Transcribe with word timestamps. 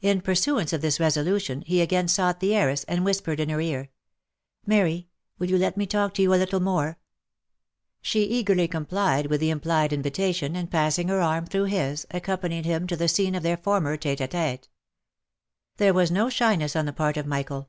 In 0.00 0.22
pursuance 0.22 0.72
of 0.72 0.80
this 0.80 0.98
resolution, 0.98 1.60
he 1.66 1.82
again 1.82 2.08
sought 2.08 2.40
the 2.40 2.54
heiress, 2.56 2.82
and 2.84 3.04
whispered 3.04 3.38
in 3.38 3.50
her 3.50 3.60
ear, 3.60 3.82
■' 3.84 3.88
Mary!— 4.64 5.10
will 5.38 5.50
you 5.50 5.58
let 5.58 5.76
me 5.76 5.84
talk 5.84 6.14
to 6.14 6.22
you 6.22 6.32
a 6.32 6.36
little 6.40 6.60
more?" 6.60 6.98
She 8.00 8.22
eagerly 8.22 8.66
complied 8.66 9.26
with 9.26 9.38
the 9.40 9.50
implied 9.50 9.92
in 9.92 10.00
OF 10.00 10.04
MICHAEL 10.06 10.24
ARMSTRONG. 10.28 10.32
385 10.32 10.48
vitation, 10.48 10.56
and 10.56 10.70
passing 10.70 11.08
her 11.08 11.20
arm 11.20 11.44
through 11.44 11.64
his, 11.64 12.06
accompanied 12.10 12.64
him 12.64 12.86
to 12.86 12.96
the 12.96 13.06
scene 13.06 13.34
of 13.34 13.42
their 13.42 13.58
former 13.58 13.98
ttte 13.98 14.22
a 14.22 14.28
ttte. 14.28 14.68
There 15.76 15.92
was 15.92 16.10
no 16.10 16.30
shyness 16.30 16.74
on 16.74 16.86
the 16.86 16.94
part 16.94 17.18
of 17.18 17.26
Michael. 17.26 17.68